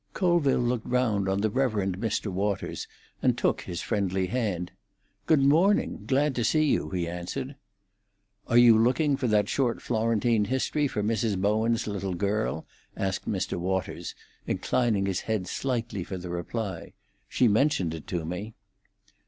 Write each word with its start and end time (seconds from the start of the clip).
Colville 0.15 0.57
looked 0.57 0.87
round 0.87 1.29
on 1.29 1.41
the 1.41 1.49
Rev. 1.51 1.73
Mr. 1.73 2.31
Waters, 2.31 2.87
and 3.21 3.37
took 3.37 3.61
his 3.61 3.83
friendly 3.83 4.25
hand. 4.25 4.71
"Good 5.27 5.43
morning—glad 5.43 6.33
to 6.33 6.43
see 6.43 6.63
you," 6.65 6.89
he 6.89 7.07
answered. 7.07 7.55
"Are 8.47 8.57
you 8.57 8.79
looking 8.79 9.15
for 9.15 9.27
that 9.27 9.47
short 9.47 9.79
Florentine 9.79 10.45
history 10.45 10.87
for 10.87 11.03
Mrs. 11.03 11.39
Bowen's 11.39 11.85
little 11.85 12.15
girl?" 12.15 12.65
asked 12.97 13.29
Mr. 13.29 13.59
Waters, 13.59 14.15
inclining 14.47 15.05
his 15.05 15.19
head 15.19 15.45
slightly 15.45 16.03
for 16.03 16.17
the 16.17 16.31
reply. 16.31 16.93
"She 17.29 17.47
mentioned 17.47 17.93
it 17.93 18.07
to 18.07 18.25
me." 18.25 18.55